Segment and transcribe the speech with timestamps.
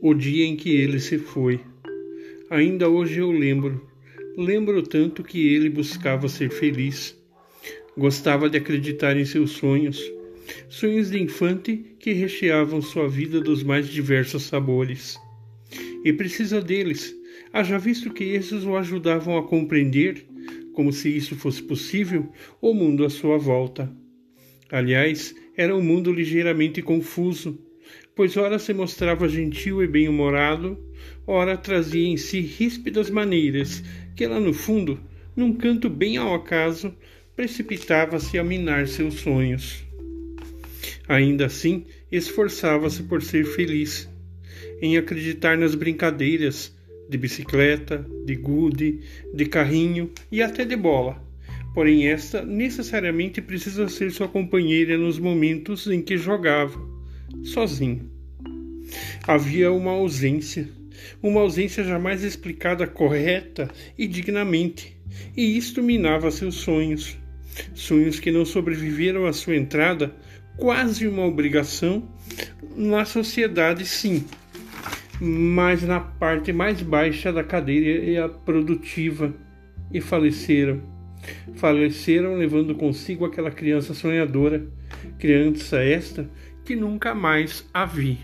[0.00, 1.60] o dia em que ele se foi.
[2.50, 3.86] Ainda hoje eu lembro,
[4.36, 7.16] lembro tanto que ele buscava ser feliz.
[7.96, 10.00] Gostava de acreditar em seus sonhos,
[10.68, 15.18] sonhos de infante que recheavam sua vida dos mais diversos sabores.
[16.04, 17.14] E precisa deles,
[17.52, 20.24] haja visto que esses o ajudavam a compreender,
[20.72, 22.30] como se isso fosse possível,
[22.60, 23.92] o mundo à sua volta.
[24.70, 27.58] Aliás, era um mundo ligeiramente confuso,
[28.14, 30.78] pois ora se mostrava gentil e bem-humorado,
[31.26, 33.82] ora trazia em si ríspidas maneiras
[34.16, 35.00] que lá no fundo,
[35.36, 36.92] num canto bem ao acaso,
[37.36, 39.84] precipitava-se a minar seus sonhos.
[41.06, 44.08] Ainda assim, esforçava-se por ser feliz,
[44.82, 46.76] em acreditar nas brincadeiras
[47.08, 48.98] de bicicleta, de gude,
[49.32, 51.24] de carrinho e até de bola.
[51.72, 56.97] Porém, esta necessariamente precisa ser sua companheira nos momentos em que jogava
[57.44, 58.10] sozinho.
[59.26, 60.68] Havia uma ausência,
[61.22, 64.96] uma ausência jamais explicada correta e dignamente,
[65.36, 67.16] e isto minava seus sonhos.
[67.74, 70.14] Sonhos que não sobreviveram à sua entrada,
[70.56, 72.08] quase uma obrigação,
[72.76, 74.24] na sociedade, sim,
[75.20, 79.34] mas na parte mais baixa da cadeia produtiva,
[79.92, 80.82] e faleceram.
[81.54, 84.66] Faleceram levando consigo aquela criança sonhadora,
[85.18, 86.28] criança esta
[86.68, 88.18] que nunca mais a vi.